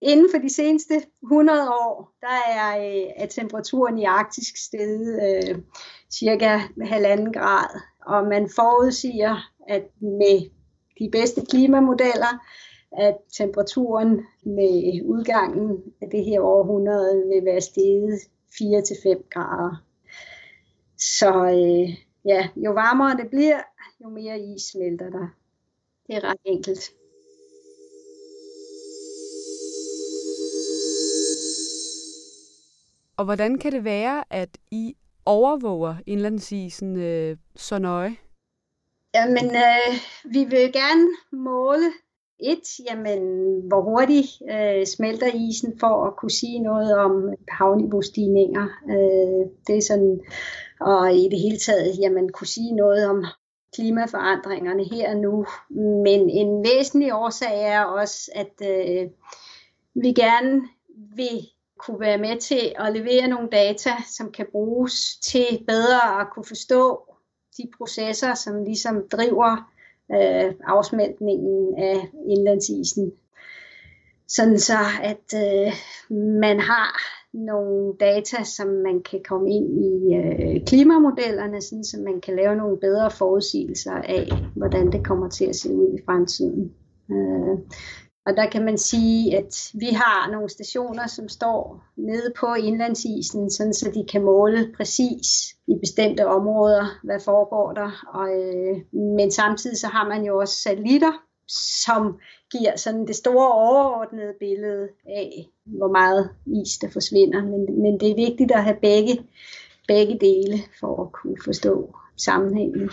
Inden 0.07 0.29
for 0.31 0.39
de 0.39 0.55
seneste 0.55 0.95
100 1.23 1.69
år, 1.69 2.13
der 2.21 2.39
er, 2.49 2.79
øh, 2.79 3.11
er 3.17 3.27
temperaturen 3.27 3.99
i 3.99 4.05
arktisk 4.05 4.57
steget 4.57 5.21
øh, 5.27 5.59
cirka 6.11 6.59
halvanden 6.83 7.33
grad, 7.33 7.81
og 8.07 8.27
man 8.27 8.51
forudsiger, 8.57 9.51
at 9.69 9.83
med 10.01 10.51
de 10.99 11.09
bedste 11.13 11.47
klimamodeller, 11.51 12.45
at 12.93 13.17
temperaturen 13.37 14.21
med 14.47 15.03
udgangen 15.05 15.83
af 16.03 16.11
det 16.11 16.25
her 16.25 16.41
århundrede 16.41 17.23
vil 17.35 17.45
være 17.45 17.61
steget 17.61 18.21
4-5 18.53 19.29
grader. 19.31 19.85
Så 20.99 21.33
øh, 21.45 21.97
ja, 22.25 22.49
jo 22.57 22.73
varmere 22.73 23.17
det 23.17 23.31
bliver, 23.31 23.61
jo 24.05 24.09
mere 24.09 24.41
is 24.41 24.63
smelter 24.63 25.11
der. 25.11 25.27
Det 26.07 26.17
er 26.17 26.25
ret 26.25 26.41
enkelt. 26.45 26.91
Og 33.17 33.25
hvordan 33.25 33.59
kan 33.59 33.73
det 33.73 33.85
være, 33.85 34.25
at 34.31 34.59
I 34.71 34.95
overvåger 35.27 35.95
indlandsisen 36.07 36.97
øh, 36.97 37.37
så 37.57 37.79
nøje? 37.79 38.17
Jamen, 39.15 39.47
øh, 39.47 39.95
vi 40.25 40.45
vil 40.45 40.73
gerne 40.73 41.09
måle 41.33 41.91
et, 42.41 42.67
jamen, 42.91 43.23
hvor 43.69 43.83
hurtigt 43.83 44.29
øh, 44.51 44.87
smelter 44.87 45.31
isen 45.35 45.79
for 45.81 46.07
at 46.07 46.17
kunne 46.17 46.31
sige 46.31 46.59
noget 46.59 46.99
om 46.99 47.35
havniveaustigninger. 47.49 48.67
Øh, 48.91 49.51
det 49.67 49.77
er 49.77 49.83
sådan, 49.83 50.21
og 50.81 51.15
i 51.15 51.29
det 51.31 51.41
hele 51.41 51.59
taget, 51.59 51.99
jamen, 52.01 52.33
kunne 52.33 52.47
sige 52.47 52.77
noget 52.77 53.09
om 53.09 53.25
klimaforandringerne 53.75 54.85
her 54.85 55.11
og 55.11 55.17
nu. 55.17 55.47
Men 56.05 56.31
en 56.31 56.65
væsentlig 56.65 57.15
årsag 57.15 57.63
er 57.63 57.85
også, 57.85 58.31
at 58.35 58.55
øh, 58.63 59.11
vi 59.95 60.13
gerne 60.13 60.63
vil 61.17 61.41
kunne 61.87 62.01
være 62.01 62.19
med 62.19 62.41
til 62.41 62.73
at 62.79 62.93
levere 62.93 63.29
nogle 63.29 63.49
data, 63.53 63.91
som 64.07 64.33
kan 64.33 64.47
bruges 64.53 65.19
til 65.19 65.65
bedre 65.67 66.21
at 66.21 66.27
kunne 66.35 66.45
forstå 66.45 67.15
de 67.59 67.69
processer, 67.79 68.35
som 68.35 68.65
ligesom 68.65 69.05
driver 69.13 69.71
øh, 70.13 70.55
afsmeltningen 70.65 71.79
af 71.79 72.09
indlandsisen. 72.29 73.13
Sådan 74.29 74.59
så, 74.59 74.79
at 75.03 75.35
øh, 75.35 75.73
man 76.41 76.61
har 76.61 77.01
nogle 77.33 77.95
data, 78.01 78.45
som 78.45 78.69
man 78.69 79.03
kan 79.11 79.21
komme 79.29 79.51
ind 79.51 79.85
i 79.85 80.15
øh, 80.15 80.67
klimamodellerne, 80.67 81.61
sådan 81.61 81.85
så 81.85 81.97
man 82.05 82.21
kan 82.21 82.37
lave 82.37 82.57
nogle 82.57 82.79
bedre 82.79 83.11
forudsigelser 83.11 83.93
af, 83.93 84.29
hvordan 84.57 84.93
det 84.93 85.07
kommer 85.07 85.29
til 85.29 85.45
at 85.45 85.57
se 85.57 85.75
ud 85.75 85.99
i 85.99 86.03
fremtiden. 86.07 86.73
Øh, 87.11 87.59
og 88.27 88.37
der 88.37 88.51
kan 88.51 88.65
man 88.65 88.79
sige, 88.79 89.37
at 89.37 89.71
vi 89.75 89.87
har 89.87 90.31
nogle 90.31 90.49
stationer, 90.49 91.07
som 91.07 91.29
står 91.29 91.85
nede 91.97 92.33
på 92.41 92.55
indlandsisen, 92.55 93.51
sådan 93.51 93.75
så 93.75 93.91
de 93.95 94.05
kan 94.13 94.23
måle 94.23 94.73
præcis 94.77 95.27
i 95.67 95.75
bestemte 95.81 96.27
områder, 96.27 97.01
hvad 97.03 97.21
foregår 97.21 97.73
der. 97.73 97.91
Og, 98.09 98.29
øh, 98.43 98.77
men 98.93 99.31
samtidig 99.31 99.79
så 99.79 99.87
har 99.87 100.09
man 100.09 100.25
jo 100.25 100.39
også 100.39 100.55
satellitter, 100.63 101.13
som 101.85 102.19
giver 102.53 102.77
sådan 102.77 103.07
det 103.07 103.17
store 103.17 103.53
overordnede 103.53 104.33
billede 104.41 104.89
af, 105.07 105.49
hvor 105.65 105.93
meget 105.93 106.31
is 106.47 106.79
der 106.79 106.91
forsvinder. 106.91 107.43
Men, 107.43 107.83
men 107.83 108.01
det 108.01 108.11
er 108.11 108.29
vigtigt 108.29 108.53
at 108.53 108.65
have 108.65 108.77
begge, 108.83 109.27
begge 109.89 110.19
dele 110.21 110.59
for 110.81 111.03
at 111.03 111.13
kunne 111.13 111.37
forstå 111.45 111.97
sammenhængen. 112.17 112.91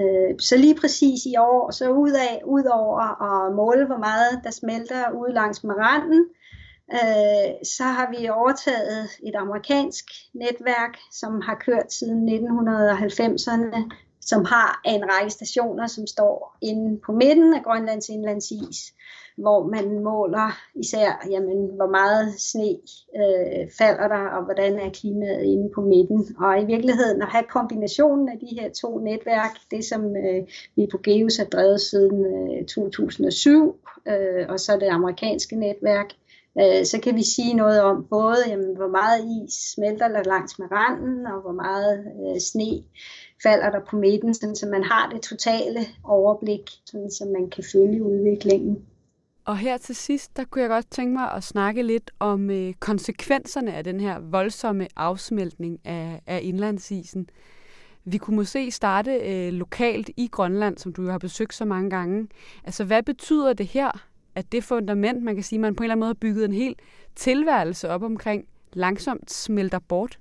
Øh, 0.00 0.38
så 0.38 0.56
lige 0.56 0.74
præcis 0.80 1.26
i 1.26 1.34
år, 1.38 1.70
så 1.70 1.90
ud 1.90 2.10
af, 2.10 2.42
ud 2.44 2.64
over 2.64 3.22
at 3.30 3.54
måle, 3.54 3.86
hvor 3.86 3.98
meget 3.98 4.40
der 4.44 4.50
smelter 4.50 5.10
ude 5.10 5.32
langs 5.32 5.64
Maranden, 5.64 6.24
øh, 6.92 7.48
så 7.64 7.84
har 7.84 8.10
vi 8.18 8.28
overtaget 8.28 9.08
et 9.22 9.34
amerikansk 9.34 10.04
netværk, 10.34 10.98
som 11.12 11.40
har 11.40 11.54
kørt 11.54 11.92
siden 11.92 12.28
1990'erne, 12.28 13.90
som 14.26 14.44
har 14.44 14.80
en 14.84 15.02
række 15.12 15.30
stationer, 15.30 15.86
som 15.86 16.06
står 16.06 16.56
inde 16.62 17.00
på 17.06 17.12
midten 17.12 17.54
af 17.54 17.62
Grønlands 17.64 18.08
indlandsis, 18.08 18.92
hvor 19.36 19.66
man 19.66 20.02
måler 20.04 20.58
især, 20.74 21.26
jamen, 21.30 21.58
hvor 21.76 21.90
meget 21.90 22.40
sne 22.40 22.70
øh, 23.20 23.70
falder 23.78 24.08
der, 24.08 24.24
og 24.36 24.44
hvordan 24.44 24.78
er 24.78 24.90
klimaet 24.90 25.42
inde 25.42 25.70
på 25.74 25.80
midten. 25.80 26.36
Og 26.38 26.62
i 26.62 26.64
virkeligheden 26.64 27.22
at 27.22 27.28
have 27.28 27.44
kombinationen 27.50 28.28
af 28.28 28.38
de 28.38 28.60
her 28.60 28.70
to 28.70 28.98
netværk, 28.98 29.54
det 29.70 29.84
som 29.84 30.16
øh, 30.16 30.42
vi 30.76 30.88
på 30.92 30.98
GEOS 30.98 31.36
har 31.36 31.44
drevet 31.44 31.80
siden 31.80 32.26
øh, 32.26 32.66
2007, 32.66 33.76
øh, 34.08 34.46
og 34.48 34.60
så 34.60 34.76
det 34.80 34.88
amerikanske 34.88 35.56
netværk, 35.56 36.10
øh, 36.60 36.84
så 36.84 37.00
kan 37.02 37.16
vi 37.16 37.22
sige 37.22 37.54
noget 37.54 37.82
om 37.82 38.06
både, 38.10 38.48
jamen, 38.48 38.76
hvor 38.76 38.88
meget 38.88 39.18
is 39.24 39.54
smelter 39.74 40.08
der 40.08 40.22
langs 40.22 40.58
med 40.58 40.66
randen, 40.72 41.26
og 41.26 41.40
hvor 41.40 41.52
meget 41.52 41.98
øh, 41.98 42.40
sne 42.40 42.82
falder 43.42 43.70
der 43.70 43.80
på 43.90 43.96
midten, 43.96 44.34
sådan, 44.34 44.56
så 44.56 44.66
man 44.66 44.84
har 44.84 45.10
det 45.10 45.22
totale 45.22 45.80
overblik, 46.04 46.70
sådan, 46.86 47.10
så 47.10 47.24
man 47.38 47.50
kan 47.50 47.64
følge 47.72 48.02
udviklingen. 48.02 48.86
Og 49.44 49.58
her 49.58 49.76
til 49.76 49.96
sidst, 49.96 50.36
der 50.36 50.44
kunne 50.44 50.62
jeg 50.62 50.70
godt 50.70 50.90
tænke 50.90 51.12
mig 51.12 51.32
at 51.32 51.44
snakke 51.44 51.82
lidt 51.82 52.10
om 52.18 52.50
øh, 52.50 52.74
konsekvenserne 52.80 53.74
af 53.74 53.84
den 53.84 54.00
her 54.00 54.18
voldsomme 54.18 54.88
afsmeltning 54.96 55.80
af, 55.84 56.20
af 56.26 56.40
indlandsisen. 56.42 57.28
Vi 58.04 58.18
kunne 58.18 58.36
måske 58.36 58.70
starte 58.70 59.14
øh, 59.14 59.52
lokalt 59.52 60.10
i 60.16 60.28
Grønland, 60.32 60.78
som 60.78 60.92
du 60.92 61.02
jo 61.02 61.10
har 61.10 61.18
besøgt 61.18 61.54
så 61.54 61.64
mange 61.64 61.90
gange. 61.90 62.28
Altså, 62.64 62.84
hvad 62.84 63.02
betyder 63.02 63.52
det 63.52 63.66
her, 63.66 63.90
at 64.34 64.52
det 64.52 64.64
fundament, 64.64 65.22
man 65.22 65.34
kan 65.34 65.44
sige, 65.44 65.58
man 65.58 65.74
på 65.74 65.82
en 65.82 65.84
eller 65.84 65.92
anden 65.92 66.00
måde 66.00 66.08
har 66.08 66.14
bygget 66.20 66.44
en 66.44 66.52
hel 66.52 66.74
tilværelse 67.16 67.88
op 67.88 68.02
omkring, 68.02 68.44
langsomt 68.72 69.30
smelter 69.30 69.78
bort? 69.78 70.18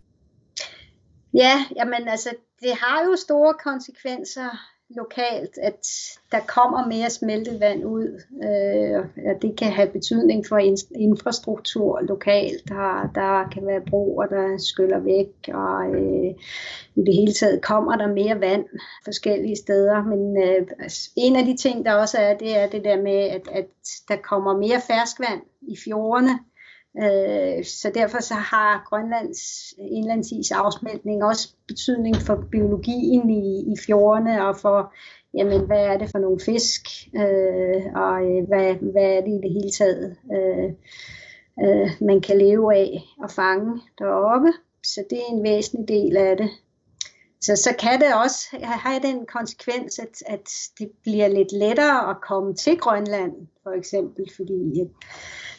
Ja, 1.36 1.66
jamen 1.76 2.08
altså, 2.08 2.30
det 2.62 2.72
har 2.72 3.04
jo 3.06 3.16
store 3.16 3.54
konsekvenser 3.54 4.50
lokalt, 4.90 5.58
at 5.58 5.88
der 6.32 6.40
kommer 6.48 6.88
mere 6.88 7.10
smeltevand 7.10 7.86
ud. 7.86 8.22
Øh, 8.44 9.00
og 9.36 9.42
det 9.42 9.58
kan 9.58 9.72
have 9.72 9.90
betydning 9.90 10.46
for 10.48 10.58
infrastruktur 10.96 12.02
lokalt. 12.02 12.70
Der, 12.70 13.12
der 13.16 13.50
kan 13.50 13.68
være 13.68 13.82
broer, 13.90 14.26
der 14.26 14.58
skyller 14.58 15.00
væk, 15.00 15.54
og 15.54 15.96
øh, 15.96 16.34
i 16.96 17.02
det 17.06 17.16
hele 17.16 17.34
taget 17.34 17.62
kommer 17.62 17.96
der 17.96 18.08
mere 18.08 18.40
vand 18.40 18.66
forskellige 19.04 19.56
steder. 19.56 20.04
Men 20.04 20.44
øh, 20.44 20.68
altså, 20.80 21.12
en 21.18 21.36
af 21.36 21.46
de 21.46 21.58
ting, 21.58 21.86
der 21.86 21.94
også 21.94 22.18
er, 22.18 22.38
det 22.38 22.58
er 22.58 22.68
det 22.70 22.84
der 22.84 23.02
med, 23.02 23.20
at, 23.20 23.48
at 23.52 23.68
der 24.08 24.16
kommer 24.16 24.58
mere 24.58 24.82
ferskvand 24.88 25.42
i 25.62 25.78
fjordene. 25.86 26.40
Øh, 27.04 27.66
så 27.66 27.92
derfor 27.94 28.22
så 28.22 28.34
har 28.34 28.84
Grønlands 28.90 29.74
indlandsis 29.78 30.52
afsmeltning 30.52 31.24
også 31.24 31.56
betydning 31.68 32.16
for 32.16 32.44
biologien 32.52 33.30
i, 33.30 33.60
i 33.74 33.76
fjordene 33.86 34.48
og 34.48 34.58
for, 34.58 34.94
jamen, 35.34 35.66
hvad 35.66 35.86
er 35.86 35.98
det 35.98 36.12
for 36.12 36.20
nogle 36.20 36.40
fisk, 36.40 36.82
øh, 37.16 37.84
og 37.96 38.26
øh, 38.26 38.48
hvad, 38.48 38.76
hvad 38.92 39.04
er 39.04 39.22
det 39.22 39.32
i 39.32 39.42
det 39.44 39.52
hele 39.54 39.72
taget, 39.72 40.18
øh, 40.36 40.70
øh, 41.64 41.90
man 42.02 42.22
kan 42.22 42.38
leve 42.38 42.76
af 42.76 43.02
og 43.24 43.32
fange 43.32 43.82
deroppe. 44.00 44.54
Så 44.84 45.04
det 45.10 45.18
er 45.18 45.34
en 45.34 45.44
væsentlig 45.44 45.88
del 45.88 46.18
af 46.18 46.38
det. 46.38 46.50
Så, 47.42 47.56
så 47.56 47.76
kan 47.80 48.00
det 48.00 48.16
også 48.24 48.58
have 48.62 49.00
den 49.02 49.26
konsekvens, 49.26 50.00
at, 50.00 50.24
at 50.26 50.50
det 50.80 50.92
bliver 51.04 51.28
lidt 51.28 51.52
lettere 51.52 52.10
at 52.10 52.22
komme 52.22 52.54
til 52.54 52.78
Grønland, 52.78 53.34
for 53.64 53.72
eksempel, 53.72 54.26
fordi 54.36 54.82
øh, 54.82 54.88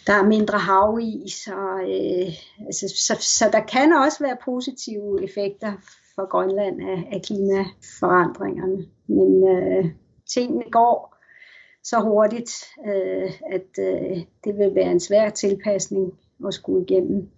der 0.07 0.13
er 0.13 0.27
mindre 0.27 0.59
havis, 0.59 1.49
og, 1.49 1.81
øh, 1.81 2.33
altså, 2.67 2.89
så, 2.89 3.17
så 3.21 3.45
der 3.53 3.61
kan 3.61 3.93
også 3.93 4.19
være 4.25 4.37
positive 4.45 5.25
effekter 5.25 5.73
for 6.15 6.29
Grønland 6.29 6.81
af, 6.81 7.09
af 7.13 7.23
klimaforandringerne. 7.23 8.87
Men 9.07 9.49
øh, 9.49 9.85
tingene 10.27 10.65
går 10.71 11.17
så 11.85 12.01
hurtigt, 12.01 12.53
øh, 12.87 13.33
at 13.53 13.71
øh, 13.79 14.17
det 14.45 14.59
vil 14.59 14.75
være 14.75 14.91
en 14.91 15.01
svær 15.01 15.31
tilpasning 15.31 16.13
at 16.47 16.55
skulle 16.55 16.83
igennem. 16.83 17.29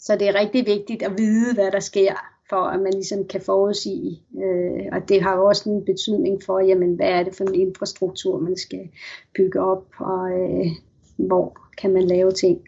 Så 0.00 0.16
det 0.16 0.28
er 0.28 0.40
rigtig 0.40 0.66
vigtigt 0.66 1.02
at 1.02 1.18
vide, 1.18 1.54
hvad 1.54 1.70
der 1.70 1.80
sker, 1.80 2.14
for 2.48 2.56
at 2.56 2.80
man 2.80 2.92
ligesom 2.92 3.26
kan 3.26 3.40
forudsige. 3.40 4.22
Øh, 4.44 4.86
og 4.92 5.08
det 5.08 5.22
har 5.22 5.36
jo 5.36 5.46
også 5.46 5.70
en 5.70 5.84
betydning 5.84 6.42
for, 6.46 6.60
jamen, 6.60 6.94
hvad 6.94 7.08
er 7.08 7.22
det 7.22 7.34
for 7.34 7.44
en 7.44 7.54
infrastruktur, 7.54 8.38
man 8.38 8.56
skal 8.56 8.88
bygge 9.36 9.60
op, 9.60 9.84
og 9.98 10.30
øh, 10.30 10.66
hvor 11.26 11.58
kan 11.78 11.92
man 11.92 12.02
lave 12.02 12.32
ting. 12.32 12.60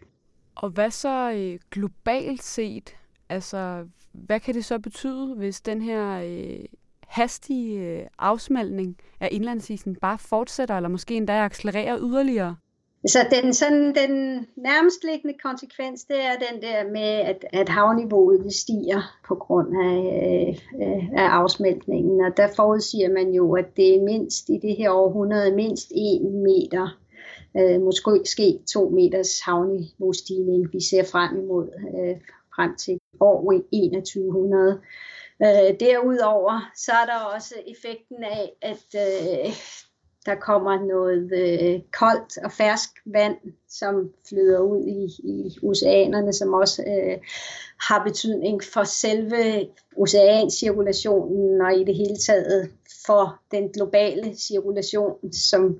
Og 0.55 0.69
hvad 0.69 0.91
så 0.91 1.31
øh, 1.31 1.59
globalt 1.71 2.43
set? 2.43 2.95
Altså, 3.29 3.85
hvad 4.11 4.39
kan 4.39 4.53
det 4.53 4.65
så 4.65 4.79
betyde, 4.79 5.35
hvis 5.35 5.61
den 5.61 5.81
her 5.81 6.21
øh, 6.25 6.65
hastige 7.07 7.79
øh, 7.79 8.07
afsmaltning 8.19 8.97
af 9.19 9.29
indlandsisen 9.31 9.95
bare 9.95 10.17
fortsætter, 10.17 10.75
eller 10.75 10.89
måske 10.89 11.15
endda 11.15 11.33
accelererer 11.33 11.99
yderligere? 11.99 12.55
Så 13.07 13.19
den, 13.31 13.53
sådan, 13.53 13.95
den 13.95 14.45
nærmestliggende 14.55 15.37
konsekvens, 15.43 16.05
det 16.05 16.17
er 16.17 16.35
den 16.51 16.61
der 16.61 16.91
med, 16.91 17.01
at, 17.01 17.45
at 17.53 17.69
havniveauet 17.69 18.53
stiger 18.53 19.01
på 19.27 19.35
grund 19.35 19.67
af, 19.83 19.99
øh, 20.81 21.21
af 21.21 21.27
afsmeltningen. 21.27 22.21
Og 22.25 22.37
der 22.37 22.47
forudsiger 22.55 23.13
man 23.13 23.33
jo, 23.33 23.53
at 23.55 23.77
det 23.77 23.95
er 23.95 24.03
mindst 24.03 24.49
i 24.49 24.57
det 24.61 24.75
her 24.77 24.91
århundrede 24.91 25.55
mindst 25.55 25.91
1 25.91 26.31
meter, 26.31 26.97
øh, 27.57 27.81
måske 27.81 28.21
ske 28.25 28.59
2 28.73 28.89
meters 28.89 29.39
havniveaustigning, 29.39 30.73
vi 30.73 30.79
ser 30.89 31.03
frem 31.03 31.39
imod 31.39 31.67
øh, 31.97 32.15
frem 32.55 32.75
til 32.75 32.99
år 33.19 33.51
2100. 33.51 34.81
Øh, 35.41 35.79
derudover 35.79 36.71
så 36.75 36.91
er 36.91 37.05
der 37.05 37.19
også 37.35 37.55
effekten 37.67 38.23
af, 38.23 38.51
at 38.61 38.85
øh, 38.95 39.53
der 40.25 40.35
kommer 40.35 40.85
noget 40.87 41.31
øh, 41.33 41.81
koldt 41.91 42.37
og 42.37 42.51
fersk 42.51 42.89
vand, 43.05 43.37
som 43.69 44.13
flyder 44.29 44.59
ud 44.59 44.85
i, 44.85 45.29
i 45.31 45.57
oceanerne, 45.63 46.33
som 46.33 46.53
også 46.53 46.83
øh, 46.87 47.17
har 47.79 48.03
betydning 48.03 48.63
for 48.63 48.83
selve 48.83 49.67
oceancirkulationen 49.97 51.61
og 51.61 51.79
i 51.79 51.83
det 51.83 51.95
hele 51.95 52.17
taget 52.17 52.71
for 53.05 53.39
den 53.51 53.69
globale 53.69 54.35
cirkulation, 54.35 55.33
som 55.33 55.79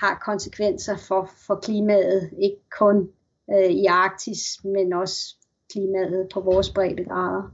har 0.00 0.22
konsekvenser 0.24 0.96
for, 0.96 1.30
for 1.46 1.54
klimaet, 1.54 2.30
ikke 2.42 2.62
kun 2.78 3.08
øh, 3.52 3.70
i 3.70 3.86
Arktis, 3.86 4.64
men 4.64 4.92
også 4.92 5.36
klimaet 5.72 6.28
på 6.34 6.40
vores 6.40 6.70
breddegrader. 6.70 7.52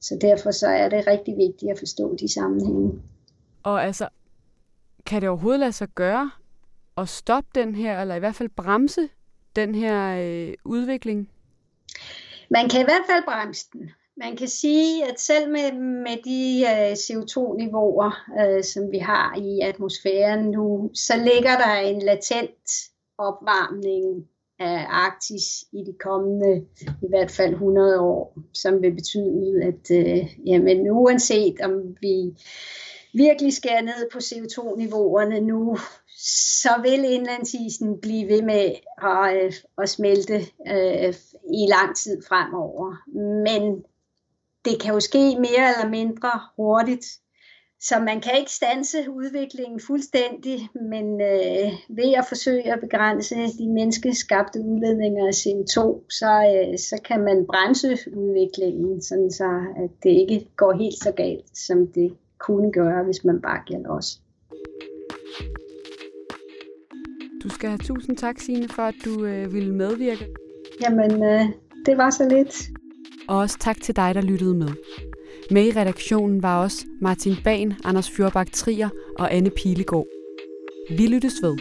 Så 0.00 0.18
derfor 0.20 0.50
så 0.50 0.68
er 0.68 0.88
det 0.88 1.06
rigtig 1.06 1.36
vigtigt 1.36 1.72
at 1.72 1.78
forstå 1.78 2.16
de 2.20 2.32
sammenhænge. 2.32 3.02
Og 3.62 3.84
altså, 3.84 4.08
kan 5.06 5.20
det 5.20 5.28
overhovedet 5.28 5.60
lade 5.60 5.72
sig 5.72 5.88
gøre 5.88 6.30
at 6.96 7.08
stoppe 7.08 7.50
den 7.54 7.74
her, 7.74 8.00
eller 8.00 8.14
i 8.14 8.18
hvert 8.18 8.34
fald 8.34 8.48
bremse 8.48 9.08
den 9.56 9.74
her 9.74 10.16
øh, 10.20 10.54
udvikling? 10.64 11.30
Man 12.50 12.68
kan 12.68 12.80
i 12.80 12.84
hvert 12.84 13.06
fald 13.10 13.24
bremse 13.24 13.66
den. 13.72 13.90
Man 14.16 14.36
kan 14.36 14.48
sige, 14.48 15.08
at 15.08 15.20
selv 15.20 15.50
med, 15.50 15.72
med 15.78 16.16
de 16.24 16.64
øh, 16.72 16.92
CO2-niveauer, 16.92 18.10
øh, 18.40 18.64
som 18.64 18.90
vi 18.90 18.98
har 18.98 19.36
i 19.36 19.60
atmosfæren 19.60 20.50
nu, 20.50 20.90
så 20.94 21.16
ligger 21.16 21.56
der 21.56 21.74
en 21.74 22.02
latent 22.02 22.68
opvarmning 23.18 24.28
af 24.58 24.86
Arktis 24.88 25.64
i 25.72 25.78
de 25.86 25.94
kommende 26.00 26.66
i 27.02 27.08
hvert 27.08 27.30
fald 27.30 27.52
100 27.52 28.00
år, 28.00 28.38
som 28.54 28.82
vil 28.82 28.94
betyde, 28.94 29.62
at 29.62 29.90
øh, 29.90 30.36
jamen, 30.46 30.90
uanset 30.90 31.60
om 31.60 31.96
vi 32.00 32.36
virkelig 33.14 33.52
skærer 33.52 33.82
ned 33.82 34.10
på 34.12 34.18
CO2-niveauerne 34.18 35.40
nu, 35.40 35.76
så 36.62 36.68
vil 36.82 37.12
indlandsisen 37.12 38.00
blive 38.00 38.28
ved 38.28 38.42
med 38.42 38.70
at, 39.02 39.44
øh, 39.44 39.52
at 39.78 39.88
smelte 39.88 40.34
øh, 40.68 41.14
i 41.54 41.66
lang 41.68 41.96
tid 41.96 42.22
fremover. 42.28 42.96
Men 43.44 43.84
det 44.64 44.80
kan 44.82 44.94
jo 44.94 45.00
ske 45.00 45.36
mere 45.38 45.64
eller 45.72 45.88
mindre 45.90 46.30
hurtigt. 46.56 47.06
Så 47.80 47.98
man 47.98 48.20
kan 48.20 48.32
ikke 48.38 48.50
stanse 48.50 48.98
udviklingen 49.10 49.80
fuldstændig, 49.80 50.68
men 50.74 51.20
øh, 51.20 51.72
ved 51.88 52.12
at 52.18 52.24
forsøge 52.28 52.72
at 52.72 52.80
begrænse 52.80 53.34
de 53.34 53.68
menneskeskabte 53.68 54.60
udledninger 54.60 55.26
af 55.26 55.36
CO2, 55.42 55.78
så, 56.10 56.32
øh, 56.52 56.78
så 56.78 57.00
kan 57.04 57.20
man 57.20 57.46
bremse 57.46 57.88
udviklingen, 58.16 59.02
sådan 59.02 59.30
så 59.30 59.50
at 59.76 59.90
det 60.02 60.10
ikke 60.10 60.48
går 60.56 60.72
helt 60.72 60.98
så 61.02 61.12
galt, 61.12 61.58
som 61.58 61.86
det 61.86 62.16
kunne 62.38 62.72
gøre, 62.72 63.04
hvis 63.04 63.24
man 63.24 63.40
bare 63.40 63.60
giver 63.66 63.80
los. 63.80 64.20
Du 67.42 67.48
skal 67.48 67.68
have 67.68 67.78
tusind 67.78 68.16
tak, 68.16 68.38
Signe, 68.38 68.68
for 68.68 68.82
at 68.82 68.94
du 69.04 69.24
øh, 69.24 69.52
ville 69.52 69.74
medvirke. 69.74 70.26
Jamen, 70.82 71.24
øh, 71.24 71.44
det 71.86 71.98
var 71.98 72.10
så 72.10 72.28
lidt. 72.28 72.68
Og 73.28 73.38
også 73.38 73.56
tak 73.60 73.82
til 73.82 73.96
dig, 73.96 74.14
der 74.14 74.20
lyttede 74.20 74.54
med. 74.54 74.68
Med 75.50 75.66
i 75.66 75.78
redaktionen 75.80 76.42
var 76.42 76.62
også 76.62 76.86
Martin 77.00 77.36
Ban, 77.44 77.74
Anders 77.84 78.10
Fjørbak 78.10 78.52
Trier 78.52 78.88
og 79.18 79.34
Anne 79.34 79.50
Pilegaard. 79.50 80.06
Vi 80.90 81.06
lyttes 81.06 81.34
ved. 81.42 81.56